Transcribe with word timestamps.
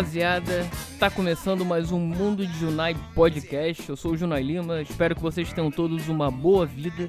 rapaziada? 0.00 0.66
Tá 0.98 1.10
começando 1.10 1.62
mais 1.62 1.92
um 1.92 1.98
Mundo 1.98 2.46
de 2.46 2.58
Junai 2.58 2.96
Podcast. 3.14 3.86
Eu 3.86 3.96
sou 3.96 4.12
o 4.12 4.16
Junai 4.16 4.42
Lima, 4.42 4.80
espero 4.80 5.14
que 5.14 5.20
vocês 5.20 5.52
tenham 5.52 5.70
todos 5.70 6.08
uma 6.08 6.30
boa 6.30 6.64
vida. 6.64 7.06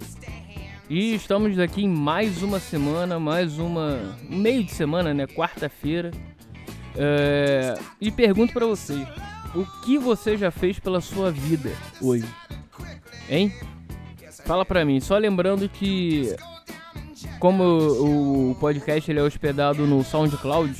E 0.90 1.16
estamos 1.16 1.58
aqui 1.58 1.86
em 1.86 1.88
mais 1.88 2.44
uma 2.44 2.59
semana, 2.59 3.17
mais 3.17 3.58
uma. 3.58 3.98
um 4.30 4.36
meio 4.36 4.62
de 4.66 4.72
semana, 4.72 5.14
né? 5.14 5.26
Quarta-feira. 5.26 6.12
É... 6.98 7.76
E 8.02 8.12
pergunto 8.12 8.52
pra 8.52 8.66
você: 8.66 9.08
o 9.55 9.66
que 9.86 9.98
você 9.98 10.36
já 10.36 10.52
fez 10.52 10.78
pela 10.78 11.00
sua 11.00 11.31
vida 11.31 11.72
hoje? 12.02 12.28
Hein? 13.30 13.53
Fala 14.44 14.66
pra 14.66 14.84
mim, 14.84 15.00
só 15.00 15.17
lembrando 15.17 15.70
que. 15.70 16.36
Como 17.39 17.64
o 17.64 18.55
podcast 18.59 19.09
ele 19.09 19.20
é 19.20 19.23
hospedado 19.23 19.88
no 19.88 20.03
SoundCloud 20.03 20.76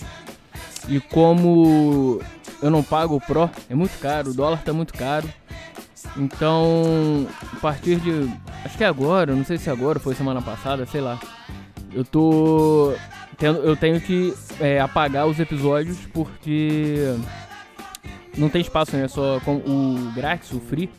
e 0.88 1.00
como 1.00 2.22
eu 2.62 2.70
não 2.70 2.84
pago 2.84 3.16
o 3.16 3.22
Pro, 3.22 3.50
é 3.70 3.76
muito 3.76 3.98
caro, 4.00 4.32
o 4.32 4.34
dólar 4.34 4.62
tá 4.64 4.74
muito 4.74 4.94
caro. 4.94 5.28
Então, 6.18 7.28
a 7.54 7.60
partir 7.60 7.98
de. 8.00 8.30
Acho 8.66 8.78
que 8.78 8.84
é 8.84 8.88
agora, 8.88 9.36
não 9.36 9.46
sei 9.46 9.58
se 9.58 9.70
é 9.70 9.72
agora, 9.72 10.00
foi 10.00 10.14
semana 10.16 10.42
passada, 10.42 10.86
sei 10.86 11.02
lá. 11.02 11.20
Eu 11.94 12.04
tô. 12.04 12.94
Tendo, 13.38 13.60
eu 13.60 13.76
tenho 13.76 14.00
que 14.00 14.34
é, 14.60 14.80
apagar 14.80 15.28
os 15.28 15.40
episódios 15.40 15.98
porque. 16.14 17.16
Não 18.38 18.50
tem 18.50 18.62
espaço, 18.62 18.96
né? 18.96 19.08
Só 19.08 19.40
com 19.42 19.58
o 19.58 20.12
grátis, 20.16 20.52
o 20.52 20.60
free. 20.60 20.90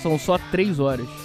São 0.00 0.18
só 0.18 0.38
3 0.50 0.78
horas. 0.78 1.23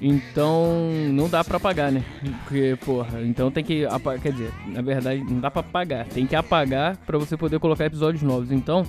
Então 0.00 0.90
não 1.12 1.28
dá 1.28 1.42
pra 1.42 1.56
apagar, 1.56 1.90
né? 1.90 2.04
Porque, 2.44 2.76
porra, 2.84 3.22
então 3.22 3.50
tem 3.50 3.64
que 3.64 3.86
apagar. 3.86 4.20
Quer 4.20 4.32
dizer, 4.32 4.52
na 4.68 4.82
verdade, 4.82 5.24
não 5.24 5.40
dá 5.40 5.50
pra 5.50 5.60
apagar. 5.60 6.06
Tem 6.06 6.26
que 6.26 6.36
apagar 6.36 6.96
pra 6.98 7.18
você 7.18 7.36
poder 7.36 7.58
colocar 7.58 7.86
episódios 7.86 8.22
novos. 8.22 8.52
Então, 8.52 8.84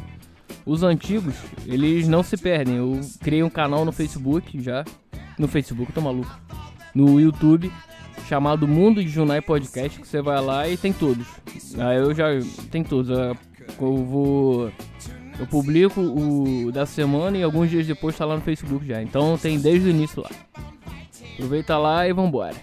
os 0.66 0.83
antigos, 0.83 1.35
eles 1.66 2.08
não 2.08 2.23
se 2.23 2.35
perdem. 2.38 2.75
Eu 2.75 3.00
criei 3.22 3.44
um 3.44 3.50
canal 3.50 3.85
no 3.85 3.91
Facebook 3.91 4.61
já. 4.61 4.83
No 5.38 5.47
Facebook, 5.47 5.91
tô 5.94 6.02
maluco. 6.02 6.39
No 6.94 7.19
YouTube, 7.22 7.72
chamado 8.28 8.67
Mundo 8.67 9.03
de 9.03 9.09
Junai 9.09 9.41
Podcast, 9.41 10.00
que 10.00 10.08
você 10.08 10.22
vai 10.22 10.41
lá 10.41 10.67
e 10.67 10.75
tem 10.75 10.91
todos. 10.91 11.28
Aí 11.78 11.97
eu 11.97 12.13
já. 12.13 12.25
Tem 12.69 12.83
todos. 12.83 13.09
Eu 13.09 13.35
vou. 13.78 14.72
Eu 15.39 15.45
publico 15.45 16.02
o 16.02 16.71
da 16.71 16.85
semana 16.85 17.38
e 17.38 17.43
alguns 17.43 17.69
dias 17.69 17.85
depois 17.85 18.17
tá 18.17 18.25
lá 18.25 18.35
no 18.35 18.41
Facebook 18.41 18.85
já. 18.85 19.02
Então 19.02 19.38
tem 19.38 19.59
desde 19.59 19.88
o 19.88 19.91
início 19.91 20.21
lá. 20.21 20.29
Aproveita 21.33 21.77
lá 21.77 22.07
e 22.07 22.13
vambora. 22.13 22.55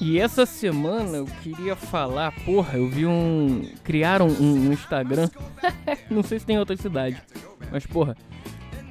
E 0.00 0.18
essa 0.18 0.44
semana 0.44 1.16
eu 1.16 1.26
queria 1.42 1.74
falar, 1.74 2.32
porra, 2.44 2.78
eu 2.78 2.88
vi 2.88 3.06
um. 3.06 3.62
Criaram 3.82 4.28
um, 4.28 4.68
um 4.68 4.72
Instagram. 4.72 5.28
Não 6.10 6.22
sei 6.22 6.38
se 6.38 6.46
tem 6.46 6.56
em 6.56 6.58
outra 6.58 6.76
cidade. 6.76 7.22
Mas, 7.70 7.86
porra. 7.86 8.16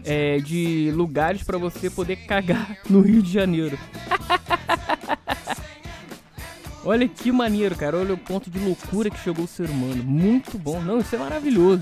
É 0.08 0.38
de 0.38 0.92
lugares 0.94 1.42
para 1.42 1.58
você 1.58 1.90
poder 1.90 2.18
cagar 2.28 2.78
no 2.88 3.02
Rio 3.02 3.24
de 3.24 3.32
Janeiro. 3.32 3.76
Olha 6.86 7.08
que 7.08 7.32
maneiro, 7.32 7.76
cara. 7.76 7.98
Olha 7.98 8.14
o 8.14 8.18
ponto 8.18 8.48
de 8.48 8.60
loucura 8.60 9.10
que 9.10 9.20
chegou 9.20 9.46
o 9.46 9.48
ser 9.48 9.68
humano. 9.68 10.04
Muito 10.04 10.60
bom. 10.60 10.80
Não, 10.80 11.00
isso 11.00 11.16
é 11.16 11.18
maravilhoso. 11.18 11.82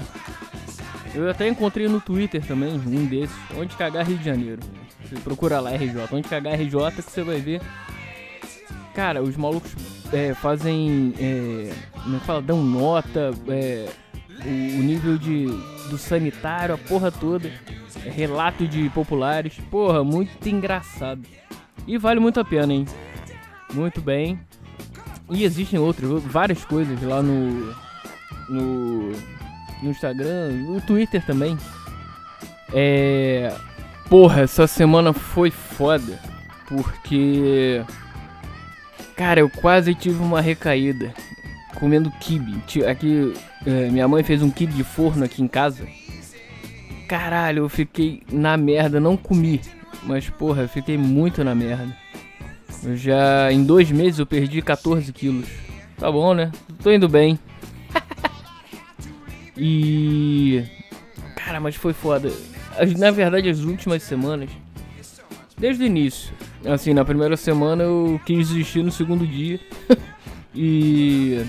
Eu 1.13 1.29
até 1.29 1.47
encontrei 1.47 1.87
no 1.87 2.01
Twitter 2.01 2.43
também 2.45 2.73
um 2.73 3.05
desses. 3.05 3.35
Onde 3.55 3.75
cagar 3.75 4.05
Rio 4.05 4.17
de 4.17 4.25
Janeiro. 4.25 4.61
Você 5.03 5.15
procura 5.21 5.59
lá 5.59 5.71
RJ. 5.71 6.07
Onde 6.11 6.27
cagar 6.27 6.55
RJ 6.55 6.91
que 6.95 7.01
você 7.03 7.21
vai 7.21 7.39
ver. 7.39 7.61
Cara, 8.95 9.21
os 9.21 9.35
malucos 9.37 9.75
é, 10.11 10.33
fazem. 10.33 11.13
É, 11.19 11.73
como 12.03 12.15
é 12.15 12.19
que 12.19 12.25
fala? 12.25 12.41
Dão 12.41 12.63
nota. 12.63 13.31
É, 13.47 13.89
o, 14.45 14.79
o, 14.79 14.83
nível 14.83 15.17
de, 15.17 15.45
do 15.89 15.97
sanitário, 15.97 16.75
a 16.75 16.77
porra 16.77 17.11
toda. 17.11 17.51
É, 18.05 18.09
relato 18.09 18.67
de 18.67 18.89
populares. 18.89 19.55
Porra, 19.69 20.03
muito 20.03 20.47
engraçado. 20.47 21.21
E 21.87 21.97
vale 21.97 22.19
muito 22.19 22.39
a 22.39 22.45
pena, 22.45 22.73
hein? 22.73 22.85
Muito 23.73 24.01
bem. 24.01 24.39
E 25.29 25.43
existem 25.43 25.79
outras, 25.79 26.23
várias 26.23 26.63
coisas 26.65 27.01
lá 27.01 27.21
no. 27.21 27.73
No. 28.49 29.11
No 29.83 29.91
Instagram, 29.91 30.51
no 30.51 30.81
Twitter 30.81 31.23
também. 31.25 31.57
É. 32.73 33.53
Porra, 34.09 34.41
essa 34.41 34.65
semana 34.65 35.13
foi 35.13 35.51
foda. 35.51 36.19
Porque. 36.67 37.83
Cara, 39.15 39.41
eu 39.41 39.49
quase 39.49 39.93
tive 39.93 40.23
uma 40.23 40.41
recaída 40.41 41.13
comendo 41.83 42.09
kibe. 42.11 42.61
Aqui, 42.89 43.33
é, 43.65 43.89
minha 43.89 44.07
mãe 44.07 44.23
fez 44.23 44.41
um 44.41 44.49
kibe 44.49 44.73
de 44.73 44.85
forno 44.85 45.25
aqui 45.25 45.43
em 45.43 45.47
casa. 45.47 45.85
Caralho, 47.09 47.63
eu 47.63 47.69
fiquei 47.69 48.23
na 48.31 48.55
merda, 48.55 49.01
não 49.01 49.17
comi. 49.17 49.59
Mas, 50.03 50.29
porra, 50.29 50.63
eu 50.63 50.69
fiquei 50.69 50.97
muito 50.97 51.43
na 51.43 51.53
merda. 51.53 51.95
Eu 52.83 52.95
já, 52.95 53.51
em 53.51 53.63
dois 53.63 53.91
meses, 53.91 54.19
eu 54.19 54.25
perdi 54.25 54.61
14 54.61 55.11
quilos. 55.11 55.47
Tá 55.97 56.09
bom, 56.11 56.33
né? 56.33 56.51
Tô 56.81 56.91
indo 56.91 57.07
bem. 57.09 57.37
E. 59.57 60.63
Cara, 61.35 61.59
mas 61.59 61.75
foi 61.75 61.93
foda. 61.93 62.31
Na 62.97 63.11
verdade, 63.11 63.49
as 63.49 63.59
últimas 63.59 64.03
semanas. 64.03 64.49
Desde 65.57 65.83
o 65.83 65.85
início. 65.85 66.33
Assim, 66.65 66.93
na 66.93 67.05
primeira 67.05 67.37
semana 67.37 67.83
eu 67.83 68.19
quis 68.25 68.49
desistir 68.49 68.83
no 68.83 68.91
segundo 68.91 69.25
dia. 69.25 69.59
e. 70.55 71.45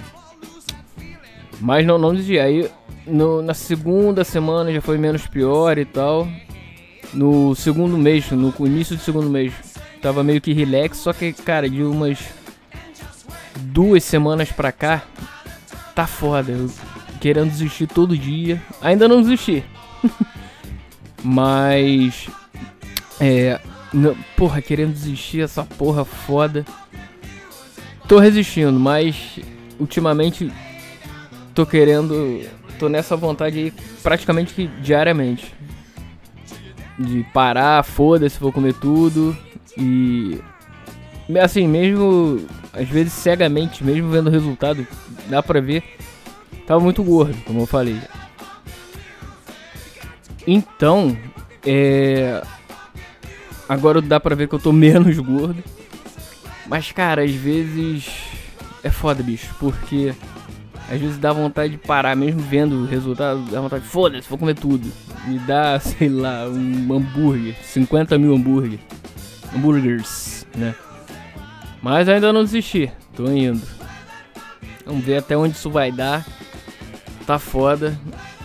Mas 1.61 1.87
não, 1.87 1.99
não 1.99 2.13
desisti. 2.13 2.39
Aí 2.39 2.71
no, 3.07 3.43
na 3.43 3.55
segunda 3.55 4.25
semana 4.25 4.73
já 4.73 4.81
foi 4.81 4.99
menos 4.99 5.27
pior 5.27 5.79
e 5.79 5.85
tal. 5.85 6.29
No 7.13 7.55
segundo 7.55 7.97
mês, 7.97 8.31
no 8.31 8.53
início 8.67 8.97
do 8.97 9.03
segundo 9.03 9.31
mês, 9.31 9.53
tava 10.03 10.23
meio 10.23 10.41
que 10.41 10.53
relax. 10.53 10.99
Só 10.99 11.13
que, 11.13 11.33
cara, 11.33 11.69
de 11.69 11.83
umas 11.83 12.19
duas 13.57 14.03
semanas 14.05 14.51
pra 14.51 14.73
cá, 14.73 15.03
tá 15.95 16.07
foda. 16.07 16.53
Eu 16.53 16.69
querendo 17.25 17.49
desistir 17.49 17.87
todo 17.87 18.19
dia. 18.19 18.63
Ainda 18.83 19.09
não 19.09 19.23
desisti. 19.23 19.65
Mas. 21.25 22.29
É. 23.19 23.59
Não, 23.95 24.15
porra, 24.37 24.61
querendo 24.61 24.93
desistir 24.93 25.41
essa 25.41 25.65
porra 25.65 26.05
foda. 26.05 26.67
Tô 28.07 28.19
resistindo, 28.19 28.79
mas 28.79 29.39
ultimamente 29.81 30.53
tô 31.55 31.65
querendo. 31.65 32.43
Tô 32.79 32.89
nessa 32.89 33.17
vontade 33.17 33.59
aí 33.59 33.73
praticamente 34.03 34.53
que 34.53 34.67
diariamente. 34.83 35.55
De 36.99 37.25
parar, 37.33 37.83
foda-se, 37.85 38.39
vou 38.39 38.53
comer 38.53 38.75
tudo. 38.75 39.35
E. 39.79 40.39
Assim, 41.43 41.67
mesmo. 41.67 42.45
Às 42.73 42.89
vezes 42.89 43.13
cegamente, 43.15 43.83
mesmo 43.83 44.11
vendo 44.11 44.27
o 44.27 44.31
resultado, 44.31 44.87
dá 45.31 45.43
pra 45.43 45.61
ver. 45.61 45.83
Tava 46.67 46.81
muito 46.81 47.03
gordo, 47.03 47.37
como 47.45 47.61
eu 47.61 47.67
falei. 47.67 48.01
Então, 50.47 51.17
é. 51.67 52.43
Agora 53.69 54.01
dá 54.01 54.21
pra 54.21 54.35
ver 54.35 54.49
que 54.49 54.55
eu 54.55 54.59
tô 54.59 54.73
menos 54.73 55.19
gordo. 55.19 55.63
Mas, 56.67 56.93
cara, 56.93 57.23
às 57.25 57.33
vezes. 57.33 58.09
É 58.83 58.91
foda, 58.91 59.23
bicho, 59.23 59.55
porque. 59.59 60.15
Às 60.91 61.01
vezes 61.01 61.17
dá 61.17 61.33
vontade 61.33 61.73
de 61.73 61.79
parar, 61.79 62.15
mesmo 62.15 62.43
vendo 62.43 62.83
o 62.83 62.87
resultado, 62.87 63.41
dá 63.51 63.59
vontade 63.59 63.85
de 63.85 63.89
foda-se, 63.89 64.29
vou 64.29 64.37
comer 64.37 64.55
tudo. 64.55 64.87
Me 65.27 65.39
dá, 65.39 65.81
sei 65.81 66.11
lá, 66.11 66.47
um 66.47 66.93
hambúrguer, 66.93 67.55
50 67.63 68.19
mil 68.19 68.35
hambúrguer. 68.35 68.79
Hambúrgueres, 69.57 70.47
né? 70.55 70.75
Mas 71.81 72.07
ainda 72.07 72.35
não 72.35 72.45
desisti, 72.45 72.93
tô 73.17 73.31
indo. 73.31 73.63
Vamos 74.85 75.03
ver 75.03 75.17
até 75.17 75.35
onde 75.37 75.57
isso 75.57 75.71
vai 75.71 75.91
dar. 75.91 76.27
Tá 77.27 77.39
foda. 77.39 77.99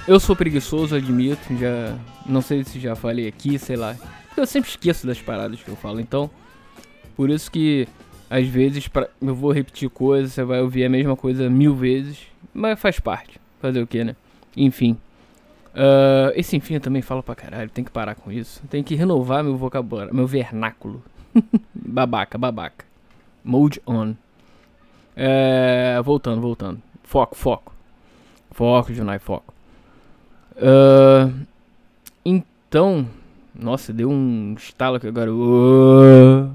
Eu 0.07 0.19
sou 0.19 0.35
preguiçoso, 0.35 0.95
admito, 0.95 1.55
já. 1.57 1.97
Não 2.25 2.41
sei 2.41 2.63
se 2.63 2.79
já 2.79 2.95
falei 2.95 3.27
aqui, 3.27 3.59
sei 3.59 3.75
lá. 3.75 3.95
Eu 4.37 4.45
sempre 4.47 4.69
esqueço 4.69 5.05
das 5.05 5.21
paradas 5.21 5.61
que 5.61 5.69
eu 5.69 5.75
falo, 5.75 5.99
então. 5.99 6.29
Por 7.15 7.29
isso 7.29 7.51
que 7.51 7.87
às 8.29 8.47
vezes 8.47 8.87
pra, 8.87 9.09
eu 9.21 9.35
vou 9.35 9.51
repetir 9.51 9.89
coisas, 9.89 10.31
você 10.31 10.43
vai 10.43 10.61
ouvir 10.61 10.85
a 10.85 10.89
mesma 10.89 11.15
coisa 11.15 11.49
mil 11.49 11.75
vezes. 11.75 12.19
Mas 12.53 12.79
faz 12.79 12.99
parte. 12.99 13.39
Fazer 13.59 13.81
o 13.81 13.87
que, 13.87 14.03
né? 14.03 14.15
Enfim. 14.55 14.97
Uh, 15.73 16.31
esse 16.35 16.55
enfim 16.55 16.75
eu 16.75 16.79
também 16.79 17.01
falo 17.01 17.21
pra 17.21 17.35
caralho, 17.35 17.69
tem 17.69 17.83
que 17.83 17.91
parar 17.91 18.15
com 18.15 18.31
isso. 18.31 18.61
Tem 18.69 18.81
que 18.81 18.95
renovar 18.95 19.43
meu 19.43 19.57
vocabulário, 19.57 20.15
meu 20.15 20.25
vernáculo. 20.25 21.03
babaca, 21.73 22.37
babaca. 22.37 22.85
Mode 23.43 23.81
on. 23.85 24.13
É, 25.15 25.99
voltando, 26.03 26.39
voltando. 26.39 26.81
Foco, 27.03 27.35
foco. 27.35 27.78
Foco, 28.51 28.93
Junai, 28.93 29.19
foco. 29.19 29.53
Uh, 30.55 31.45
então, 32.25 33.07
nossa, 33.55 33.93
deu 33.93 34.09
um 34.09 34.53
estalo 34.57 34.97
aqui 34.97 35.07
agora. 35.07 35.33
Uh, 35.33 36.51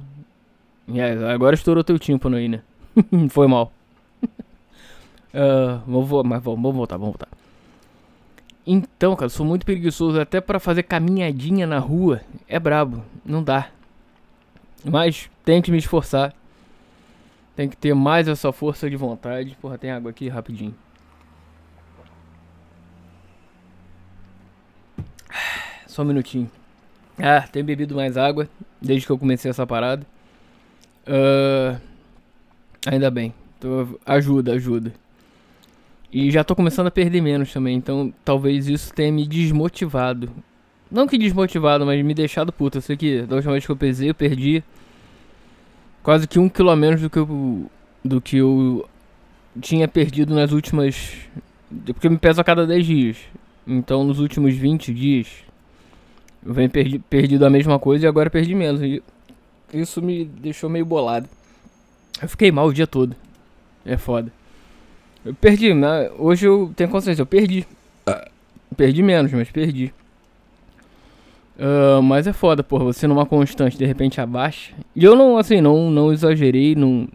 agora 1.32 1.54
estourou 1.54 1.82
teu 1.82 1.98
tímpano 1.98 2.36
aí, 2.36 2.48
né? 2.48 2.62
Foi 3.30 3.46
mal. 3.46 3.72
uh, 4.22 5.80
vamos, 5.86 6.10
mas 6.26 6.42
vamos, 6.42 6.62
vamos 6.62 6.76
voltar, 6.76 6.96
vamos 6.96 7.12
voltar. 7.12 7.28
Então, 8.66 9.14
cara, 9.14 9.28
sou 9.28 9.44
muito 9.44 9.66
preguiçoso. 9.66 10.20
Até 10.20 10.40
para 10.40 10.58
fazer 10.58 10.82
caminhadinha 10.84 11.66
na 11.66 11.78
rua 11.78 12.20
é 12.48 12.58
brabo. 12.58 13.02
Não 13.24 13.42
dá. 13.42 13.68
Mas 14.84 15.30
tem 15.44 15.60
que 15.60 15.70
me 15.70 15.78
esforçar. 15.78 16.34
Tem 17.54 17.68
que 17.68 17.76
ter 17.76 17.94
mais 17.94 18.26
essa 18.26 18.50
força 18.52 18.88
de 18.88 18.96
vontade. 18.96 19.56
Porra, 19.60 19.78
tem 19.78 19.90
água 19.90 20.10
aqui 20.10 20.28
rapidinho. 20.28 20.74
Só 25.94 26.02
um 26.02 26.06
minutinho. 26.06 26.50
Ah, 27.16 27.42
tenho 27.42 27.64
bebido 27.64 27.94
mais 27.94 28.16
água 28.16 28.48
desde 28.82 29.06
que 29.06 29.12
eu 29.12 29.16
comecei 29.16 29.48
essa 29.48 29.64
parada. 29.64 30.04
Uh, 31.06 31.80
ainda 32.84 33.12
bem. 33.12 33.32
Ajuda, 34.04 34.54
ajuda. 34.54 34.92
E 36.12 36.32
já 36.32 36.42
tô 36.42 36.56
começando 36.56 36.88
a 36.88 36.90
perder 36.90 37.20
menos 37.20 37.52
também, 37.52 37.76
então 37.76 38.12
talvez 38.24 38.66
isso 38.66 38.92
tenha 38.92 39.12
me 39.12 39.24
desmotivado. 39.24 40.28
Não 40.90 41.06
que 41.06 41.16
desmotivado, 41.16 41.86
mas 41.86 42.04
me 42.04 42.12
deixado 42.12 42.52
puto. 42.52 42.78
Eu 42.78 42.82
sei 42.82 42.96
que 42.96 43.22
da 43.22 43.36
última 43.36 43.52
vez 43.52 43.64
que 43.64 43.70
eu 43.70 43.76
pesei, 43.76 44.10
eu 44.10 44.16
perdi 44.16 44.64
quase 46.02 46.26
que 46.26 46.40
um 46.40 46.48
quilo 46.48 46.70
a 46.70 46.76
menos 46.76 47.02
do 47.02 47.08
que 47.08 47.20
eu, 47.20 47.70
do 48.04 48.20
que 48.20 48.38
eu 48.38 48.84
tinha 49.60 49.86
perdido 49.86 50.34
nas 50.34 50.50
últimas. 50.50 51.12
Porque 51.86 52.08
eu 52.08 52.10
me 52.10 52.18
peso 52.18 52.40
a 52.40 52.44
cada 52.44 52.66
10 52.66 52.84
dias. 52.84 53.16
Então 53.64 54.02
nos 54.02 54.18
últimos 54.18 54.56
20 54.56 54.92
dias 54.92 55.43
eu 56.44 56.52
venho 56.52 56.70
perdi, 56.70 56.98
perdido 56.98 57.46
a 57.46 57.50
mesma 57.50 57.78
coisa 57.78 58.04
e 58.04 58.08
agora 58.08 58.28
perdi 58.28 58.54
menos. 58.54 58.82
E 58.82 59.02
isso 59.72 60.02
me 60.02 60.24
deixou 60.24 60.68
meio 60.68 60.84
bolado. 60.84 61.28
Eu 62.20 62.28
fiquei 62.28 62.52
mal 62.52 62.66
o 62.66 62.72
dia 62.72 62.86
todo. 62.86 63.16
É 63.84 63.96
foda. 63.96 64.32
Eu 65.24 65.34
perdi, 65.34 65.72
né? 65.72 66.10
Hoje 66.18 66.46
eu 66.46 66.72
tenho 66.76 66.90
consciência, 66.90 67.22
eu 67.22 67.26
perdi. 67.26 67.66
Perdi 68.76 69.02
menos, 69.02 69.32
mas 69.32 69.50
perdi. 69.50 69.92
Uh, 71.56 72.02
mas 72.02 72.26
é 72.26 72.32
foda, 72.32 72.64
porra, 72.64 72.84
você 72.84 73.06
numa 73.06 73.24
constante, 73.24 73.78
de 73.78 73.86
repente 73.86 74.20
abaixa. 74.20 74.74
E 74.94 75.04
eu 75.04 75.14
não, 75.14 75.38
assim, 75.38 75.60
não, 75.60 75.90
não 75.90 76.12
exagerei, 76.12 76.74
não 76.74 77.08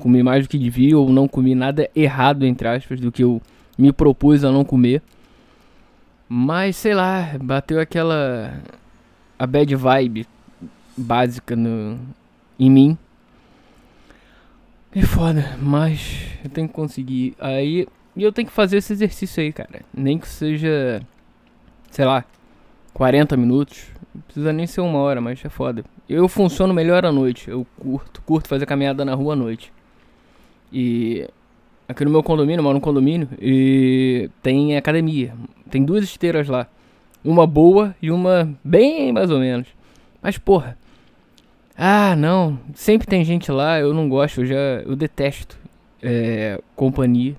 comi 0.00 0.22
mais 0.22 0.44
do 0.44 0.50
que 0.50 0.58
devia, 0.58 0.98
ou 0.98 1.08
não 1.08 1.28
comi 1.28 1.54
nada 1.54 1.88
errado, 1.94 2.44
entre 2.44 2.66
aspas, 2.66 3.00
do 3.00 3.12
que 3.12 3.22
eu 3.22 3.40
me 3.78 3.92
propus 3.92 4.44
a 4.44 4.50
não 4.50 4.64
comer. 4.64 5.02
Mas, 6.28 6.76
sei 6.76 6.94
lá, 6.94 7.36
bateu 7.40 7.80
aquela. 7.80 8.60
a 9.38 9.46
bad 9.46 9.74
vibe 9.74 10.26
básica 10.96 11.54
no, 11.54 11.98
em 12.58 12.70
mim. 12.70 12.98
É 14.92 15.02
foda, 15.02 15.56
mas 15.60 16.26
eu 16.42 16.50
tenho 16.50 16.68
que 16.68 16.74
conseguir. 16.74 17.34
Aí. 17.38 17.86
E 18.16 18.22
eu 18.22 18.32
tenho 18.32 18.48
que 18.48 18.54
fazer 18.54 18.78
esse 18.78 18.92
exercício 18.92 19.42
aí, 19.42 19.52
cara. 19.52 19.82
Nem 19.94 20.18
que 20.18 20.26
seja. 20.26 21.02
sei 21.90 22.04
lá. 22.04 22.24
40 22.94 23.36
minutos. 23.36 23.88
Não 24.14 24.22
precisa 24.22 24.52
nem 24.54 24.66
ser 24.66 24.80
uma 24.80 24.98
hora, 24.98 25.20
mas 25.20 25.44
é 25.44 25.50
foda. 25.50 25.84
Eu 26.08 26.26
funciono 26.28 26.72
melhor 26.72 27.04
à 27.04 27.12
noite. 27.12 27.50
Eu 27.50 27.66
curto, 27.78 28.22
curto 28.22 28.48
fazer 28.48 28.64
caminhada 28.64 29.04
na 29.04 29.14
rua 29.14 29.34
à 29.34 29.36
noite. 29.36 29.70
E 30.72 31.28
aqui 31.88 32.04
no 32.04 32.10
meu 32.10 32.22
condomínio, 32.22 32.62
moro 32.62 32.74
num 32.74 32.80
condomínio 32.80 33.28
e 33.40 34.30
tem 34.42 34.76
academia. 34.76 35.32
Tem 35.70 35.84
duas 35.84 36.04
esteiras 36.04 36.48
lá. 36.48 36.66
Uma 37.24 37.46
boa 37.46 37.94
e 38.00 38.10
uma 38.10 38.48
bem 38.62 39.12
mais 39.12 39.30
ou 39.30 39.38
menos. 39.38 39.68
Mas 40.22 40.38
porra. 40.38 40.76
Ah, 41.76 42.16
não. 42.16 42.58
Sempre 42.74 43.06
tem 43.06 43.24
gente 43.24 43.50
lá, 43.52 43.78
eu 43.78 43.92
não 43.92 44.08
gosto, 44.08 44.40
eu 44.40 44.46
já. 44.46 44.54
Eu 44.84 44.96
detesto 44.96 45.58
é, 46.02 46.60
companhia. 46.74 47.36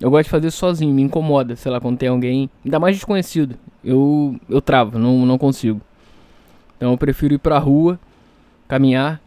Eu 0.00 0.10
gosto 0.10 0.24
de 0.24 0.30
fazer 0.30 0.50
sozinho, 0.50 0.92
me 0.92 1.02
incomoda, 1.02 1.54
sei 1.56 1.70
lá, 1.70 1.80
quando 1.80 1.98
tem 1.98 2.08
alguém. 2.08 2.50
Ainda 2.64 2.78
mais 2.78 2.96
desconhecido. 2.96 3.56
Eu, 3.84 4.36
eu 4.48 4.60
travo, 4.60 4.98
não, 4.98 5.24
não 5.24 5.38
consigo. 5.38 5.80
Então 6.76 6.90
eu 6.90 6.98
prefiro 6.98 7.34
ir 7.34 7.38
pra 7.38 7.58
rua, 7.58 7.98
caminhar, 8.66 9.20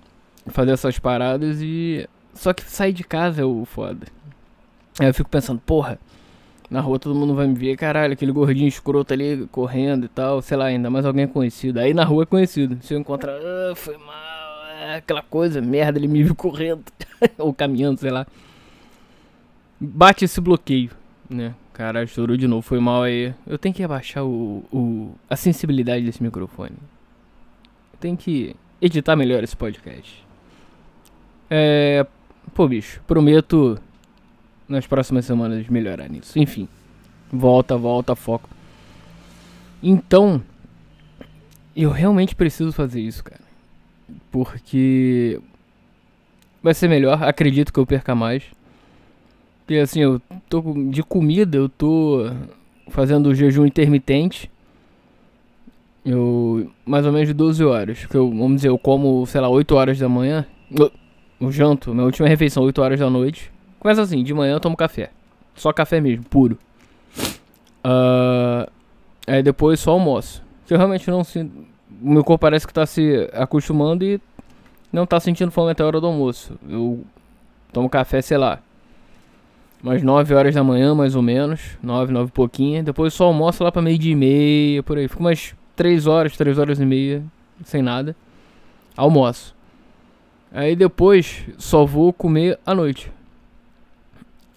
fazer 0.48 0.72
essas 0.72 1.00
paradas 1.00 1.62
e. 1.62 2.08
Só 2.34 2.54
que 2.54 2.64
sair 2.64 2.92
de 2.92 3.04
casa 3.04 3.42
é 3.42 3.46
o 3.46 3.64
foda. 3.64 4.08
Aí 5.00 5.08
eu 5.08 5.14
fico 5.14 5.30
pensando, 5.30 5.60
porra, 5.60 6.00
na 6.70 6.82
rua 6.82 6.98
todo 6.98 7.16
mundo 7.16 7.36
vai 7.36 7.48
me 7.48 7.54
ver, 7.54 7.76
caralho, 7.76 8.14
aquele 8.14 8.32
gordinho 8.32 8.68
escroto 8.68 9.14
ali 9.14 9.48
correndo 9.52 10.06
e 10.06 10.10
tal, 10.10 10.42
sei 10.42 10.58
lá, 10.58 10.66
ainda 10.66 10.90
mais 10.90 11.06
alguém 11.06 11.28
conhecido. 11.28 11.80
Aí 11.80 11.94
na 11.94 12.04
rua 12.04 12.24
é 12.24 12.26
conhecido. 12.26 12.78
Se 12.82 12.94
eu 12.94 13.00
encontrar, 13.00 13.34
ah, 13.34 13.76
foi 13.76 13.98
mal, 13.98 14.66
é 14.80 14.96
aquela 14.98 15.22
coisa, 15.22 15.62
merda, 15.62 16.00
ele 16.00 16.08
me 16.08 16.24
viu 16.24 16.36
correndo 16.36 16.84
ou 17.38 17.54
caminhando, 17.54 18.00
sei 18.00 18.12
lá. 18.12 18.26
Bate 19.80 20.26
esse 20.26 20.40
bloqueio, 20.40 20.92
né? 21.30 21.54
Cara, 21.74 22.08
chorou 22.08 22.38
de 22.38 22.48
novo, 22.48 22.62
foi 22.62 22.80
mal 22.80 23.04
aí. 23.04 23.34
Eu 23.46 23.58
tenho 23.58 23.76
que 23.76 23.84
abaixar 23.84 24.24
o, 24.24 24.64
o 24.72 25.14
a 25.30 25.36
sensibilidade 25.36 26.06
desse 26.06 26.24
microfone. 26.24 26.78
Tem 28.00 28.16
que 28.16 28.56
editar 28.82 29.16
melhor 29.18 29.44
esse 29.44 29.58
podcast. 29.58 30.26
É, 31.50 32.06
pô, 32.54 32.66
bicho, 32.66 33.02
prometo 33.06 33.78
nas 34.68 34.88
próximas 34.88 35.26
semanas 35.26 35.68
melhorar 35.68 36.10
nisso. 36.10 36.38
Enfim, 36.38 36.68
volta, 37.32 37.78
volta, 37.78 38.16
foco. 38.16 38.50
Então, 39.82 40.42
eu 41.76 41.92
realmente 41.92 42.36
preciso 42.36 42.72
fazer 42.72 43.02
isso, 43.02 43.24
cara. 43.24 43.42
Porque 44.32 45.40
vai 46.62 46.74
ser 46.74 46.88
melhor, 46.88 47.22
acredito 47.24 47.72
que 47.72 47.80
eu 47.80 47.86
perca 47.86 48.16
mais. 48.16 48.44
Porque 49.60 49.80
assim, 49.80 50.00
eu 50.00 50.22
tô 50.50 50.62
de 50.90 51.04
comida, 51.04 51.58
eu 51.58 51.68
tô 51.68 52.32
fazendo 52.90 53.34
jejum 53.34 53.66
intermitente. 53.66 54.50
Eu 56.06 56.72
mais 56.86 57.06
ou 57.06 57.12
menos 57.12 57.28
de 57.28 57.34
12 57.34 57.64
horas, 57.64 58.06
que 58.06 58.16
eu, 58.16 58.30
vamos 58.30 58.58
dizer, 58.58 58.70
eu 58.70 58.78
como, 58.78 59.26
sei 59.26 59.42
lá, 59.42 59.50
8 59.50 59.76
horas 59.76 59.98
da 59.98 60.08
manhã. 60.08 60.46
Eu, 60.72 60.92
eu 61.42 61.52
janto, 61.52 61.94
minha 61.94 62.06
última 62.06 62.28
refeição 62.28 62.64
8 62.64 62.82
horas 62.82 63.00
da 63.00 63.10
noite. 63.10 63.52
Começa 63.86 64.02
assim, 64.02 64.24
de 64.24 64.34
manhã 64.34 64.54
eu 64.54 64.60
tomo 64.60 64.76
café. 64.76 65.12
Só 65.54 65.72
café 65.72 66.02
mesmo, 66.02 66.26
puro. 66.26 66.58
Uh, 67.86 68.68
aí 69.28 69.44
depois 69.44 69.80
só 69.80 69.92
almoço. 69.92 70.42
Que 70.66 70.74
eu 70.74 70.78
realmente 70.80 71.08
não 71.12 71.24
sinto. 71.24 71.68
Meu 72.02 72.24
corpo 72.24 72.42
parece 72.42 72.66
que 72.66 72.74
tá 72.74 72.84
se 72.88 73.30
acostumando 73.32 74.04
e 74.04 74.20
não 74.92 75.06
tá 75.06 75.20
sentindo 75.20 75.52
fome 75.52 75.70
até 75.70 75.84
a 75.84 75.86
hora 75.86 76.02
do 76.02 76.08
almoço. 76.08 76.58
Eu 76.68 77.06
tomo 77.72 77.88
café, 77.88 78.24
sei 78.24 78.40
lá. 78.40 78.58
Umas 79.84 80.02
9 80.02 80.34
horas 80.34 80.56
da 80.56 80.64
manhã, 80.64 80.96
mais 80.96 81.16
ou 81.16 81.22
menos. 81.22 81.78
9, 81.84 82.12
9 82.12 82.30
e 82.30 82.32
pouquinho. 82.32 82.84
Depois 82.84 83.14
só 83.14 83.26
almoço 83.26 83.64
lá 83.64 83.72
pra 83.72 83.84
meio 83.84 84.00
dia 84.00 84.14
e 84.14 84.16
meia, 84.16 84.82
por 84.82 84.98
aí. 84.98 85.08
Fico 85.08 85.20
umas 85.20 85.54
3 85.76 86.08
horas, 86.08 86.36
3 86.36 86.58
horas 86.58 86.80
e 86.80 86.86
meia, 86.88 87.24
sem 87.64 87.84
nada. 87.84 88.16
Almoço. 88.98 89.56
Aí 90.52 90.76
depois 90.76 91.46
só 91.60 91.86
vou 91.86 92.12
comer 92.12 92.58
à 92.66 92.74
noite. 92.74 93.14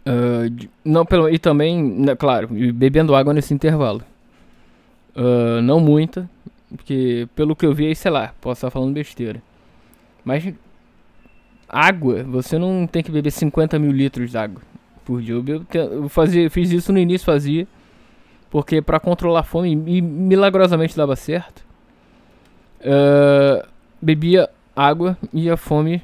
Uh, 0.08 0.68
não, 0.82 1.04
pelo, 1.04 1.28
e 1.28 1.38
também, 1.38 1.82
né, 1.82 2.16
claro, 2.16 2.48
bebendo 2.72 3.14
água 3.14 3.34
nesse 3.34 3.52
intervalo. 3.52 4.02
Uh, 5.14 5.60
não 5.60 5.80
muita, 5.80 6.28
porque 6.74 7.28
pelo 7.36 7.54
que 7.54 7.66
eu 7.66 7.74
vi, 7.74 7.94
sei 7.94 8.10
lá, 8.10 8.32
posso 8.40 8.60
estar 8.60 8.70
falando 8.70 8.94
besteira. 8.94 9.42
Mas 10.24 10.50
água, 11.68 12.22
você 12.24 12.58
não 12.58 12.86
tem 12.86 13.02
que 13.02 13.10
beber 13.10 13.30
50 13.30 13.78
mil 13.78 13.92
litros 13.92 14.30
de 14.30 14.38
água 14.38 14.62
por 15.04 15.20
dia. 15.20 15.34
Eu, 15.34 15.42
bebo, 15.42 15.66
eu 15.74 16.08
fazia, 16.08 16.48
fiz 16.48 16.70
isso 16.70 16.90
no 16.90 16.98
início, 16.98 17.26
fazia, 17.26 17.66
porque 18.48 18.80
para 18.80 18.98
controlar 18.98 19.40
a 19.40 19.42
fome, 19.44 19.72
e 19.72 20.00
milagrosamente 20.00 20.96
dava 20.96 21.16
certo. 21.16 21.66
Uh, 22.80 23.66
bebia 24.00 24.48
água 24.74 25.18
e 25.34 25.50
a 25.50 25.56
fome 25.56 26.02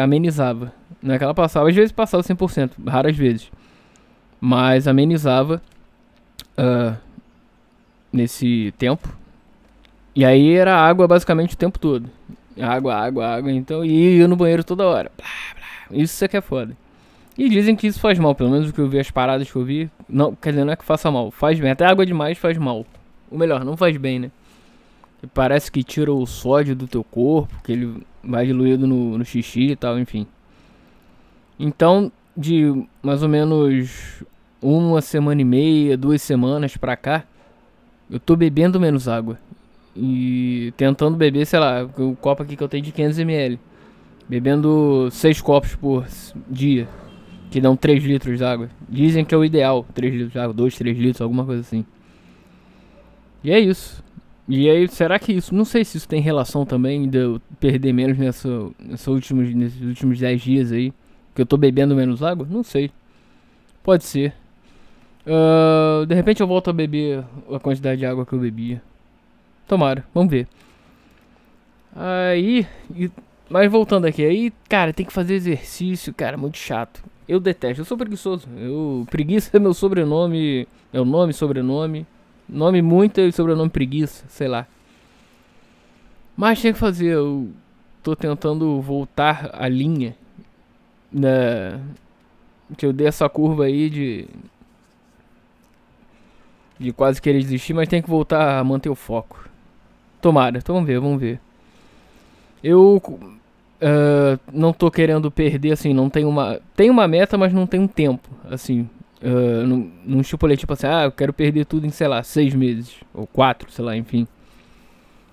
amenizava. 0.00 0.72
Não 1.02 1.14
é 1.14 1.18
que 1.18 1.24
ela 1.24 1.34
passava, 1.34 1.68
às 1.68 1.74
vezes 1.74 1.90
passava 1.90 2.22
100%, 2.22 2.70
raras 2.86 3.16
vezes. 3.16 3.50
Mas 4.40 4.86
amenizava 4.86 5.60
uh, 6.58 6.96
nesse 8.12 8.72
tempo. 8.78 9.08
E 10.14 10.24
aí 10.24 10.54
era 10.54 10.76
água 10.76 11.08
basicamente 11.08 11.54
o 11.54 11.58
tempo 11.58 11.78
todo. 11.78 12.08
Água, 12.60 12.94
água, 12.94 13.26
água. 13.26 13.50
Então, 13.50 13.84
e 13.84 14.18
ia 14.18 14.28
no 14.28 14.36
banheiro 14.36 14.62
toda 14.62 14.86
hora. 14.86 15.10
Blá, 15.16 15.26
blá. 15.54 15.98
Isso 15.98 16.24
é 16.24 16.28
que 16.28 16.36
é 16.36 16.40
foda. 16.40 16.76
E 17.36 17.48
dizem 17.48 17.74
que 17.74 17.86
isso 17.86 17.98
faz 17.98 18.18
mal, 18.18 18.34
pelo 18.34 18.50
menos 18.50 18.68
o 18.68 18.72
que 18.72 18.80
eu 18.80 18.88
vi, 18.88 18.98
as 18.98 19.10
paradas 19.10 19.50
que 19.50 19.56
eu 19.56 19.64
vi. 19.64 19.90
Não, 20.08 20.34
quer 20.34 20.50
dizer, 20.50 20.64
não 20.64 20.72
é 20.72 20.76
que 20.76 20.84
faça 20.84 21.10
mal, 21.10 21.30
faz 21.30 21.58
bem. 21.58 21.70
Até 21.70 21.86
água 21.86 22.04
demais 22.04 22.36
faz 22.36 22.58
mal. 22.58 22.84
Ou 23.30 23.38
melhor, 23.38 23.64
não 23.64 23.76
faz 23.76 23.96
bem, 23.96 24.18
né? 24.18 24.30
Parece 25.32 25.70
que 25.70 25.82
tira 25.82 26.12
o 26.12 26.26
sódio 26.26 26.76
do 26.76 26.86
teu 26.86 27.02
corpo, 27.02 27.54
que 27.62 27.72
ele 27.72 28.04
vai 28.22 28.44
diluído 28.44 28.86
no, 28.86 29.16
no 29.16 29.24
xixi 29.24 29.70
e 29.70 29.76
tal, 29.76 29.98
enfim. 29.98 30.26
Então, 31.58 32.10
de 32.36 32.86
mais 33.02 33.22
ou 33.22 33.28
menos 33.28 34.22
uma 34.60 35.00
semana 35.00 35.40
e 35.40 35.44
meia, 35.44 35.96
duas 35.96 36.22
semanas 36.22 36.76
pra 36.76 36.96
cá, 36.96 37.24
eu 38.10 38.20
tô 38.20 38.36
bebendo 38.36 38.78
menos 38.80 39.08
água. 39.08 39.38
E 39.96 40.72
tentando 40.76 41.16
beber, 41.16 41.44
sei 41.46 41.58
lá, 41.58 41.84
o 41.84 42.16
copo 42.16 42.42
aqui 42.42 42.56
que 42.56 42.62
eu 42.62 42.68
tenho 42.68 42.82
de 42.82 42.92
500ml. 42.92 43.58
Bebendo 44.28 45.08
seis 45.10 45.40
copos 45.40 45.74
por 45.74 46.06
dia, 46.48 46.88
que 47.50 47.60
dão 47.60 47.76
3 47.76 48.02
litros 48.04 48.38
de 48.38 48.44
água. 48.44 48.70
Dizem 48.88 49.24
que 49.24 49.34
é 49.34 49.38
o 49.38 49.44
ideal, 49.44 49.84
3 49.94 50.12
litros 50.12 50.32
de 50.32 50.38
água, 50.38 50.54
2, 50.54 50.76
3 50.76 50.96
litros, 50.96 51.20
alguma 51.20 51.44
coisa 51.44 51.60
assim. 51.60 51.84
E 53.44 53.50
é 53.50 53.58
isso. 53.58 54.02
E 54.48 54.70
aí, 54.70 54.88
será 54.88 55.18
que 55.18 55.32
isso. 55.32 55.54
Não 55.54 55.64
sei 55.64 55.84
se 55.84 55.98
isso 55.98 56.08
tem 56.08 56.20
relação 56.20 56.64
também 56.64 57.08
de 57.08 57.18
eu 57.18 57.42
perder 57.60 57.92
menos 57.92 58.16
nessa, 58.16 58.70
nessa 58.78 59.10
últimos, 59.10 59.52
nesses 59.54 59.82
últimos 59.82 60.18
10 60.18 60.40
dias 60.40 60.72
aí. 60.72 60.92
Que 61.34 61.42
eu 61.42 61.46
tô 61.46 61.56
bebendo 61.56 61.94
menos 61.94 62.22
água? 62.22 62.46
Não 62.48 62.62
sei. 62.62 62.90
Pode 63.82 64.04
ser. 64.04 64.34
Uh, 65.26 66.04
de 66.06 66.14
repente 66.14 66.40
eu 66.40 66.46
volto 66.46 66.70
a 66.70 66.72
beber 66.72 67.24
a 67.50 67.58
quantidade 67.58 67.98
de 67.98 68.06
água 68.06 68.26
que 68.26 68.32
eu 68.32 68.38
bebia. 68.38 68.82
Tomara, 69.66 70.04
vamos 70.12 70.30
ver. 70.30 70.46
Aí. 71.94 72.66
E, 72.94 73.10
mas 73.48 73.70
voltando 73.70 74.06
aqui, 74.06 74.24
aí, 74.24 74.52
cara, 74.68 74.92
tem 74.92 75.04
que 75.04 75.12
fazer 75.12 75.34
exercício, 75.34 76.12
cara, 76.14 76.36
muito 76.36 76.56
chato. 76.56 77.04
Eu 77.28 77.38
detesto, 77.38 77.82
eu 77.82 77.84
sou 77.84 77.96
preguiçoso. 77.96 78.48
Eu, 78.56 79.06
preguiça 79.10 79.56
é 79.56 79.60
meu 79.60 79.74
sobrenome. 79.74 80.66
É 80.92 81.00
o 81.00 81.04
nome, 81.04 81.32
sobrenome. 81.32 82.06
Nome 82.48 82.82
muito 82.82 83.20
e 83.20 83.32
sobrenome 83.32 83.70
preguiça, 83.70 84.24
sei 84.28 84.48
lá. 84.48 84.66
Mas 86.36 86.60
tem 86.60 86.72
que 86.72 86.78
fazer, 86.78 87.08
eu 87.08 87.50
tô 88.02 88.16
tentando 88.16 88.80
voltar 88.80 89.50
a 89.52 89.68
linha. 89.68 90.16
Que 92.76 92.86
eu 92.86 92.92
dei 92.92 93.06
essa 93.06 93.28
curva 93.28 93.64
aí 93.64 93.90
de. 93.90 94.26
De 96.78 96.92
quase 96.92 97.20
querer 97.22 97.38
desistir, 97.38 97.74
mas 97.74 97.88
tem 97.88 98.02
que 98.02 98.10
voltar 98.10 98.58
a 98.58 98.64
manter 98.64 98.88
o 98.88 98.94
foco. 98.94 99.48
Tomara, 100.20 100.58
então 100.58 100.74
vamos 100.74 100.88
ver, 100.88 100.98
vamos 100.98 101.20
ver. 101.20 101.40
Eu 102.62 103.00
uh, 103.06 104.40
não 104.52 104.72
tô 104.72 104.90
querendo 104.90 105.30
perder, 105.30 105.72
assim, 105.72 105.92
não 105.92 106.08
tem 106.08 106.24
uma. 106.24 106.60
Tem 106.74 106.90
uma 106.90 107.06
meta, 107.06 107.36
mas 107.36 107.52
não 107.52 107.66
tem 107.66 107.80
um 107.80 107.86
tempo, 107.86 108.28
assim. 108.50 108.88
Uh, 109.22 109.66
não, 109.66 109.90
não 110.04 110.20
estipulei 110.20 110.56
tipo 110.56 110.72
assim, 110.72 110.86
ah, 110.86 111.04
eu 111.04 111.12
quero 111.12 111.32
perder 111.32 111.64
tudo 111.64 111.86
em, 111.86 111.90
sei 111.90 112.08
lá, 112.08 112.22
seis 112.22 112.54
meses. 112.54 112.96
Ou 113.14 113.26
quatro, 113.26 113.70
sei 113.70 113.84
lá, 113.84 113.96
enfim. 113.96 114.26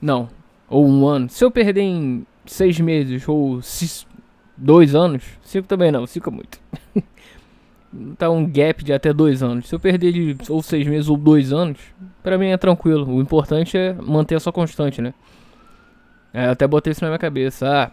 Não. 0.02 0.30
Ou 0.70 0.88
um 0.88 1.08
ano. 1.08 1.30
Se 1.30 1.44
eu 1.44 1.52
perder 1.52 1.82
em 1.82 2.26
seis 2.46 2.80
meses 2.80 3.28
ou 3.28 3.62
dois 4.60 4.94
anos, 4.96 5.24
cinco 5.42 5.68
também 5.68 5.92
não, 5.92 6.06
cinco 6.06 6.30
é 6.30 6.34
muito. 6.34 6.60
tá 8.18 8.30
um 8.30 8.46
gap 8.46 8.84
de 8.84 8.94
até 8.94 9.14
dois 9.14 9.42
anos. 9.42 9.68
Se 9.68 9.76
eu 9.76 9.80
perder 9.80 10.12
de 10.12 10.38
ou 10.50 10.62
seis 10.62 10.86
meses 10.88 11.10
ou 11.10 11.18
dois 11.18 11.52
anos, 11.52 11.80
pra 12.22 12.38
mim 12.38 12.48
é 12.48 12.58
tranquilo. 12.58 13.16
O 13.16 13.22
importante 13.22 13.78
é 13.78 13.94
manter 13.94 14.36
a 14.36 14.40
sua 14.40 14.54
constante, 14.54 15.02
né? 15.02 15.14
É, 16.34 16.48
até 16.48 16.68
botei 16.68 16.92
isso 16.92 17.04
na 17.04 17.10
minha 17.10 17.20
cabeça. 17.20 17.68
Ah, 17.68 17.92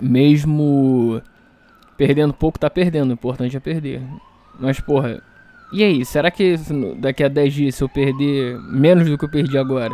mesmo 0.00 1.22
perdendo 1.96 2.34
pouco, 2.34 2.58
tá 2.58 2.68
perdendo. 2.68 3.10
O 3.10 3.14
importante 3.14 3.56
é 3.56 3.60
perder. 3.60 4.02
Mas, 4.58 4.80
porra, 4.80 5.22
e 5.72 5.82
aí? 5.82 6.04
Será 6.04 6.30
que 6.30 6.56
daqui 6.98 7.24
a 7.24 7.28
10 7.28 7.54
dias, 7.54 7.74
se 7.74 7.82
eu 7.82 7.88
perder 7.88 8.58
menos 8.60 9.08
do 9.08 9.16
que 9.16 9.24
eu 9.24 9.30
perdi 9.30 9.56
agora, 9.56 9.92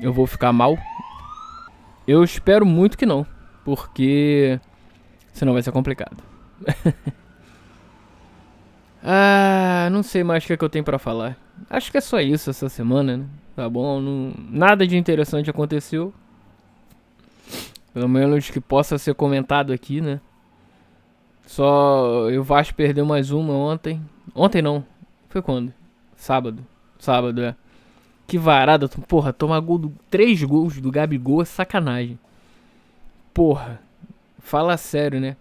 eu 0.00 0.12
vou 0.12 0.26
ficar 0.26 0.52
mal? 0.52 0.78
Eu 2.06 2.24
espero 2.24 2.64
muito 2.64 2.96
que 2.96 3.04
não, 3.04 3.26
porque 3.64 4.58
senão 5.38 5.52
vai 5.52 5.62
ser 5.62 5.70
complicado. 5.72 6.16
ah, 9.02 9.88
não 9.92 10.02
sei 10.02 10.24
mais 10.24 10.42
o 10.42 10.46
que, 10.46 10.52
é 10.52 10.56
que 10.56 10.64
eu 10.64 10.68
tenho 10.68 10.84
para 10.84 10.98
falar. 10.98 11.36
Acho 11.70 11.90
que 11.90 11.98
é 11.98 12.00
só 12.00 12.20
isso 12.20 12.50
essa 12.50 12.68
semana, 12.68 13.18
né? 13.18 13.24
Tá 13.54 13.68
bom? 13.68 14.00
Não, 14.00 14.32
nada 14.50 14.86
de 14.86 14.96
interessante 14.96 15.48
aconteceu. 15.48 16.12
Pelo 17.94 18.08
menos 18.08 18.50
que 18.50 18.60
possa 18.60 18.98
ser 18.98 19.14
comentado 19.14 19.72
aqui, 19.72 20.00
né? 20.00 20.20
Só 21.46 22.28
o 22.28 22.42
Vasco 22.42 22.74
perdeu 22.74 23.06
mais 23.06 23.30
uma 23.30 23.54
ontem. 23.54 24.02
Ontem 24.34 24.60
não. 24.60 24.84
Foi 25.28 25.40
quando? 25.40 25.72
Sábado. 26.16 26.66
Sábado, 26.98 27.42
é. 27.42 27.54
Que 28.26 28.36
varada. 28.36 28.88
Porra, 28.88 29.32
tomar 29.32 29.58
gol 29.60 29.78
do. 29.78 29.92
Três 30.10 30.42
gols 30.42 30.80
do 30.80 30.90
Gabigol 30.90 31.42
é 31.42 31.44
sacanagem. 31.44 32.18
Porra. 33.32 33.80
Fala 34.38 34.76
sério, 34.76 35.20
né? 35.20 35.36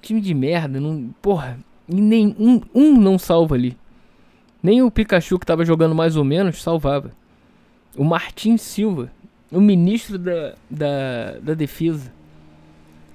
Time 0.00 0.20
de 0.20 0.34
merda. 0.34 0.80
Não, 0.80 1.14
porra. 1.20 1.58
Nem 1.88 2.34
um, 2.38 2.60
um 2.74 2.96
não 3.00 3.18
salva 3.18 3.54
ali. 3.54 3.76
Nem 4.62 4.82
o 4.82 4.90
Pikachu 4.90 5.38
que 5.38 5.46
tava 5.46 5.64
jogando 5.64 5.94
mais 5.94 6.16
ou 6.16 6.24
menos 6.24 6.62
salvava. 6.62 7.10
O 7.96 8.04
Martin 8.04 8.56
Silva. 8.56 9.10
O 9.50 9.60
ministro 9.60 10.18
da, 10.18 10.54
da, 10.70 11.38
da 11.42 11.54
defesa. 11.54 12.12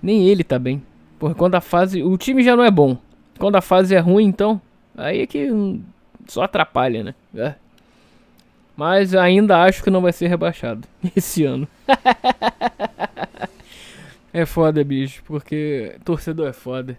Nem 0.01 0.27
ele 0.27 0.43
tá 0.43 0.59
bem. 0.59 0.83
Porra, 1.17 1.33
quando 1.33 1.55
a 1.55 1.61
fase. 1.61 2.03
O 2.03 2.17
time 2.17 2.43
já 2.43 2.55
não 2.55 2.63
é 2.63 2.71
bom. 2.71 2.97
Quando 3.39 3.55
a 3.55 3.61
fase 3.61 3.95
é 3.95 3.99
ruim, 3.99 4.25
então. 4.25 4.61
Aí 4.95 5.21
é 5.21 5.27
que 5.27 5.49
só 6.27 6.43
atrapalha, 6.43 7.03
né? 7.03 7.15
É. 7.35 7.55
Mas 8.75 9.15
ainda 9.15 9.63
acho 9.63 9.83
que 9.83 9.89
não 9.89 10.01
vai 10.01 10.13
ser 10.13 10.27
rebaixado 10.27 10.87
esse 11.15 11.43
ano. 11.43 11.67
é 14.37 14.45
foda, 14.45 14.83
bicho. 14.83 15.23
Porque 15.25 15.97
torcedor 16.05 16.47
é 16.47 16.53
foda. 16.53 16.97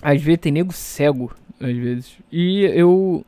Às 0.00 0.22
vezes 0.22 0.40
tem 0.40 0.52
nego 0.52 0.72
cego. 0.72 1.34
Às 1.60 1.76
vezes. 1.76 2.16
E 2.30 2.62
eu. 2.62 3.24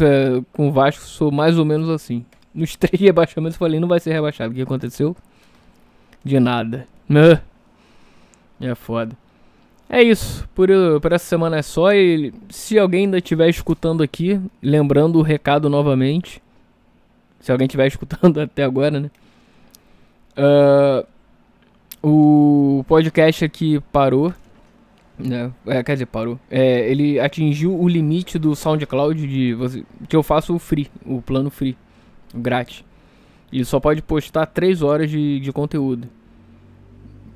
É, 0.00 0.42
com 0.52 0.68
o 0.68 0.72
Vasco 0.72 1.04
sou 1.04 1.30
mais 1.30 1.56
ou 1.56 1.64
menos 1.64 1.88
assim. 1.88 2.24
Nos 2.52 2.74
três 2.76 3.00
rebaixamentos 3.00 3.54
eu 3.54 3.60
falei, 3.60 3.78
não 3.78 3.86
vai 3.86 4.00
ser 4.00 4.12
rebaixado. 4.12 4.52
O 4.52 4.54
que 4.56 4.62
aconteceu? 4.62 5.16
De 6.24 6.40
nada. 6.40 6.88
Né? 7.08 7.40
É 8.60 8.74
foda. 8.74 9.16
É 9.88 10.02
isso. 10.02 10.48
Por, 10.52 10.68
por 11.00 11.12
essa 11.12 11.26
semana 11.26 11.58
é 11.58 11.62
só. 11.62 11.92
E 11.92 12.34
se 12.50 12.76
alguém 12.76 13.04
ainda 13.04 13.18
estiver 13.18 13.48
escutando 13.48 14.02
aqui, 14.02 14.40
lembrando 14.60 15.20
o 15.20 15.22
recado 15.22 15.70
novamente. 15.70 16.42
Se 17.38 17.52
alguém 17.52 17.66
estiver 17.66 17.86
escutando 17.88 18.40
até 18.40 18.64
agora, 18.64 18.98
né? 18.98 19.10
Uh, 20.36 21.06
o 22.02 22.84
podcast 22.86 23.44
aqui 23.44 23.80
parou. 23.92 24.32
Né? 25.18 25.50
É, 25.66 25.82
quer 25.82 25.94
dizer, 25.94 26.06
parou. 26.06 26.38
É, 26.50 26.90
ele 26.90 27.18
atingiu 27.18 27.78
o 27.78 27.88
limite 27.88 28.38
do 28.38 28.54
SoundCloud 28.54 29.26
de 29.26 29.54
você, 29.54 29.84
que 30.08 30.14
eu 30.14 30.22
faço 30.22 30.54
o 30.54 30.58
free, 30.58 30.90
o 31.04 31.22
plano 31.22 31.50
free, 31.50 31.76
o 32.34 32.38
grátis. 32.38 32.84
E 33.50 33.64
só 33.64 33.80
pode 33.80 34.02
postar 34.02 34.46
3 34.46 34.82
horas 34.82 35.10
de, 35.10 35.40
de 35.40 35.52
conteúdo 35.52 36.08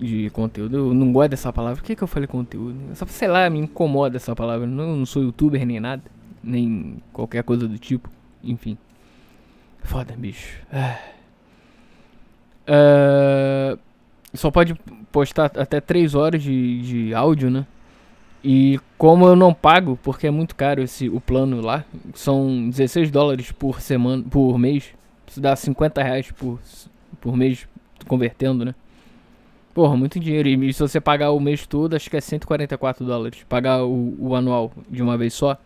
de 0.00 0.31
conteúdo. 0.31 0.76
Eu 0.76 0.95
não 0.95 1.12
gosto 1.12 1.31
dessa 1.31 1.52
palavra. 1.52 1.76
Por 1.76 1.85
que, 1.85 1.95
que 1.95 2.02
eu 2.02 2.09
falei 2.09 2.26
conteúdo? 2.26 2.79
Só, 2.95 3.07
sei 3.07 3.29
lá, 3.29 3.49
me 3.50 3.59
incomoda 3.59 4.17
essa 4.17 4.35
palavra. 4.35 4.67
Não, 4.67 4.97
não 4.97 5.07
sou 5.07 5.23
youtuber 5.23 5.64
nem 5.67 5.79
nada. 5.79 6.02
Nem 6.43 7.02
qualquer 7.12 7.45
coisa 7.45 7.69
do 7.69 7.79
tipo. 7.79 8.09
Enfim. 8.43 8.79
Foda, 9.83 10.14
bicho. 10.17 10.59
Uh, 12.67 13.79
só 14.34 14.50
pode 14.50 14.75
postar 15.10 15.46
até 15.56 15.80
3 15.80 16.14
horas 16.14 16.42
de, 16.42 16.82
de 16.82 17.14
áudio, 17.14 17.50
né? 17.50 17.66
E 18.42 18.80
como 18.96 19.26
eu 19.26 19.37
não 19.37 19.52
pago, 19.52 19.99
porque 20.02 20.26
é 20.26 20.30
muito 20.30 20.56
caro 20.56 20.82
esse 20.82 21.08
o 21.08 21.20
plano 21.20 21.60
lá, 21.60 21.84
são 22.14 22.68
16 22.70 23.10
dólares 23.10 23.52
por 23.52 23.80
semana, 23.80 24.22
por 24.22 24.58
mês. 24.58 24.94
Isso 25.26 25.40
dá 25.40 25.54
50 25.54 26.02
reais 26.02 26.30
por, 26.32 26.58
por 27.20 27.37
mês, 27.37 27.68
convertendo, 28.06 28.64
né? 28.64 28.75
Porra, 29.75 29.96
muito 29.96 30.18
dinheiro. 30.18 30.49
E 30.49 30.72
se 30.72 30.80
você 30.80 31.00
pagar 31.00 31.30
o 31.30 31.40
mês 31.40 31.66
todo, 31.66 31.94
acho 31.94 32.10
que 32.10 32.16
é 32.16 32.20
144 32.20 33.04
dólares. 33.04 33.44
Pagar 33.49 33.84
o, 33.84 34.16
o 34.18 34.34
anual 34.34 34.72
de 34.88 35.02
uma 35.02 35.16
vez 35.16 35.34
só. 35.34 35.56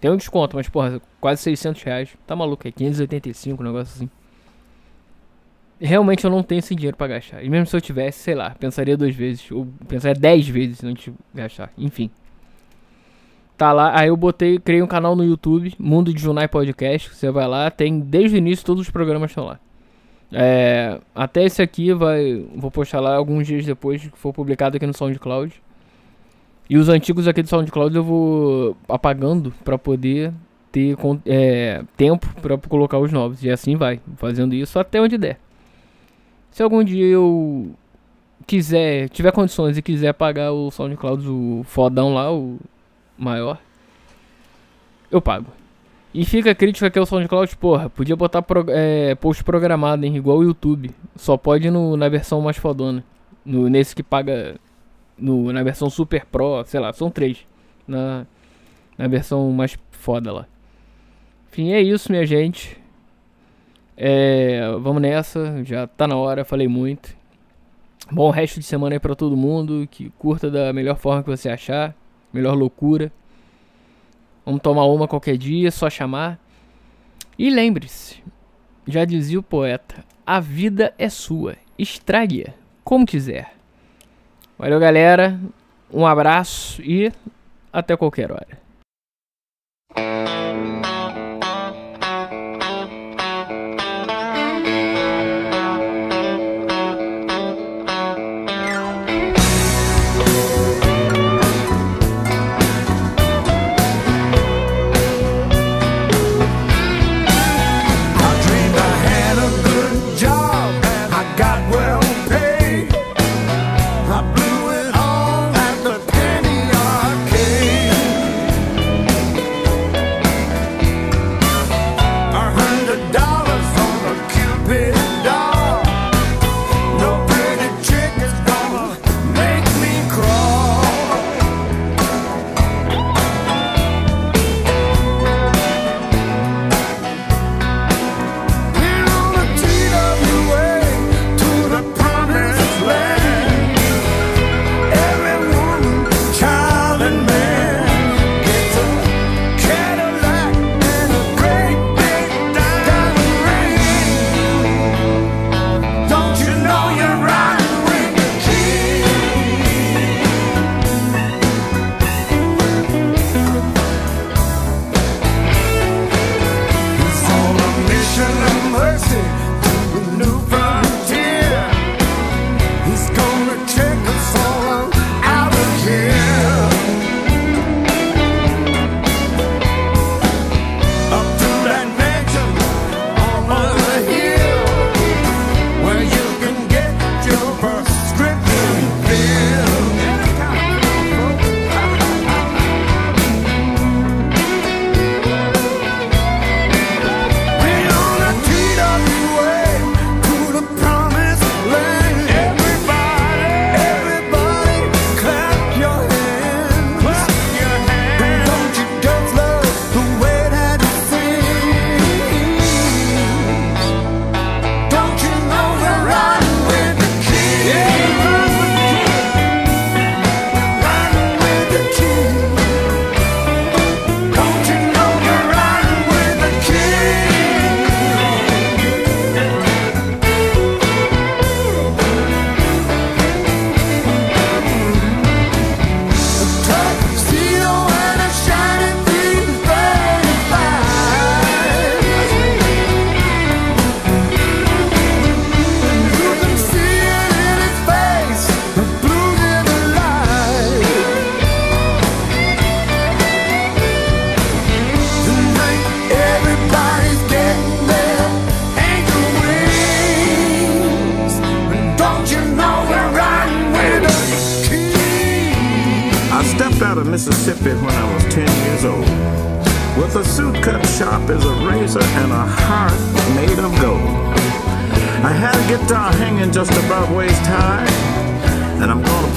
Tem 0.00 0.10
um 0.10 0.16
desconto, 0.16 0.56
mas 0.56 0.68
porra, 0.68 1.00
quase 1.20 1.42
600 1.42 1.82
reais. 1.82 2.10
Tá 2.26 2.36
maluco, 2.36 2.66
é 2.66 2.72
585, 2.72 3.62
um 3.62 3.66
negócio 3.66 3.94
assim. 3.94 4.10
Realmente 5.80 6.24
eu 6.24 6.30
não 6.30 6.42
tenho 6.42 6.60
esse 6.60 6.74
dinheiro 6.74 6.96
pra 6.96 7.06
gastar. 7.06 7.42
E 7.42 7.50
mesmo 7.50 7.66
se 7.66 7.76
eu 7.76 7.80
tivesse, 7.80 8.20
sei 8.20 8.34
lá, 8.34 8.50
pensaria 8.58 8.96
duas 8.96 9.14
vezes. 9.14 9.50
Ou 9.50 9.66
pensaria 9.86 10.18
dez 10.18 10.48
vezes 10.48 10.82
antes 10.82 11.12
de 11.12 11.14
gastar. 11.34 11.70
Enfim. 11.76 12.10
Tá 13.56 13.72
lá, 13.72 13.98
aí 13.98 14.08
eu 14.08 14.16
botei, 14.16 14.58
criei 14.58 14.82
um 14.82 14.86
canal 14.86 15.16
no 15.16 15.24
YouTube, 15.24 15.74
Mundo 15.78 16.12
de 16.12 16.20
Junai 16.20 16.46
Podcast. 16.46 17.14
Você 17.14 17.30
vai 17.30 17.46
lá, 17.46 17.70
tem 17.70 18.00
desde 18.00 18.36
o 18.36 18.38
início 18.38 18.64
todos 18.64 18.82
os 18.82 18.90
programas 18.90 19.30
estão 19.30 19.46
lá. 19.46 19.58
É, 20.32 21.00
até 21.14 21.44
esse 21.44 21.62
aqui 21.62 21.92
vai, 21.94 22.44
vou 22.54 22.70
postar 22.70 23.00
lá 23.00 23.16
alguns 23.16 23.46
dias 23.46 23.64
depois 23.64 24.02
que 24.02 24.18
for 24.18 24.32
publicado 24.32 24.76
aqui 24.76 24.86
no 24.86 24.92
SoundCloud. 24.92 25.62
E 26.68 26.76
os 26.76 26.88
antigos 26.88 27.28
aqui 27.28 27.42
do 27.42 27.48
SoundCloud 27.48 27.96
eu 27.96 28.04
vou 28.04 28.76
apagando 28.88 29.52
para 29.64 29.78
poder 29.78 30.32
ter 30.70 30.96
é, 31.24 31.82
tempo 31.96 32.28
para 32.42 32.58
colocar 32.58 32.98
os 32.98 33.12
novos. 33.12 33.42
E 33.42 33.50
assim 33.50 33.76
vai, 33.76 34.00
fazendo 34.16 34.54
isso 34.54 34.78
até 34.78 35.00
onde 35.00 35.16
der. 35.16 35.38
Se 36.50 36.62
algum 36.62 36.82
dia 36.82 37.06
eu 37.06 37.74
quiser, 38.46 39.08
tiver 39.10 39.32
condições 39.32 39.76
e 39.76 39.82
quiser 39.82 40.12
pagar 40.14 40.52
o 40.52 40.70
SoundCloud, 40.70 41.28
o 41.28 41.62
fodão 41.64 42.14
lá, 42.14 42.32
o 42.32 42.58
maior, 43.18 43.58
eu 45.10 45.20
pago. 45.20 45.46
E 46.14 46.24
fica 46.24 46.50
a 46.50 46.54
crítica 46.54 46.90
que 46.90 46.98
é 46.98 47.02
o 47.02 47.04
SoundCloud, 47.04 47.56
porra, 47.56 47.90
podia 47.90 48.16
botar 48.16 48.40
pro, 48.40 48.64
é, 48.68 49.14
post 49.16 49.44
programado, 49.44 50.06
hein, 50.06 50.16
igual 50.16 50.38
o 50.38 50.44
YouTube. 50.44 50.90
Só 51.14 51.36
pode 51.36 51.70
no, 51.70 51.94
na 51.94 52.08
versão 52.08 52.40
mais 52.40 52.56
fodona. 52.56 53.04
No, 53.44 53.68
nesse 53.68 53.94
que 53.94 54.02
paga. 54.02 54.56
No, 55.18 55.52
na 55.52 55.62
versão 55.62 55.90
Super 55.90 56.24
Pro, 56.24 56.64
sei 56.64 56.80
lá, 56.80 56.92
são 56.92 57.10
três. 57.10 57.46
Na, 57.86 58.26
na 58.96 59.06
versão 59.08 59.50
mais 59.50 59.78
foda 59.90 60.32
lá. 60.32 60.46
Enfim, 61.50 61.72
é 61.72 61.80
isso, 61.82 62.10
minha 62.10 62.24
gente. 62.24 62.78
É, 63.96 64.60
vamos 64.80 65.00
nessa, 65.00 65.64
já 65.64 65.86
tá 65.86 66.06
na 66.06 66.16
hora, 66.16 66.44
falei 66.44 66.68
muito. 66.68 67.16
Bom 68.10 68.30
resto 68.30 68.60
de 68.60 68.66
semana 68.66 68.94
aí 68.94 69.00
pra 69.00 69.14
todo 69.14 69.36
mundo, 69.36 69.88
que 69.90 70.10
curta 70.18 70.50
da 70.50 70.72
melhor 70.72 70.96
forma 70.96 71.22
que 71.22 71.30
você 71.30 71.48
achar, 71.48 71.94
melhor 72.32 72.54
loucura. 72.54 73.12
Vamos 74.44 74.60
tomar 74.60 74.84
uma 74.84 75.08
qualquer 75.08 75.36
dia, 75.36 75.70
só 75.70 75.90
chamar. 75.90 76.38
E 77.38 77.50
lembre-se, 77.50 78.22
já 78.86 79.04
dizia 79.04 79.38
o 79.38 79.42
poeta, 79.42 80.04
a 80.24 80.38
vida 80.40 80.94
é 80.98 81.08
sua, 81.08 81.56
estrague-a 81.78 82.52
como 82.86 83.04
quiser. 83.04 83.52
Valeu, 84.56 84.78
galera. 84.78 85.40
Um 85.92 86.06
abraço 86.06 86.80
e 86.82 87.12
até 87.72 87.96
qualquer 87.96 88.30
hora. 88.30 88.65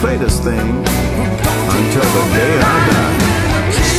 fate 0.02 0.22
thing 0.22 0.68
until 1.76 2.08
the 2.16 2.24
day 2.34 2.60
I 2.62 2.90
die. 2.90 3.99